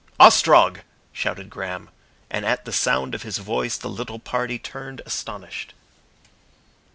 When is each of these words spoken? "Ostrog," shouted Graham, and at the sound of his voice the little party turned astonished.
"Ostrog," 0.19 0.79
shouted 1.13 1.51
Graham, 1.51 1.91
and 2.31 2.43
at 2.43 2.65
the 2.65 2.71
sound 2.73 3.13
of 3.13 3.21
his 3.21 3.37
voice 3.37 3.77
the 3.77 3.87
little 3.87 4.17
party 4.17 4.57
turned 4.57 4.99
astonished. 5.05 5.75